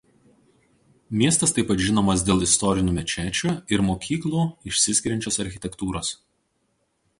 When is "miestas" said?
1.19-1.53